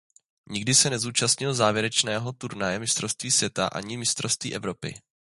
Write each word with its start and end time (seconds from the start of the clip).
Nikdy 0.49 0.73
se 0.75 0.89
nezúčastnil 0.89 1.53
závěrečného 1.53 2.31
turnaje 2.31 2.79
mistrovství 2.79 3.31
světa 3.31 3.67
ani 3.67 3.97
mistrovství 3.97 4.55
Evropy. 4.55 4.95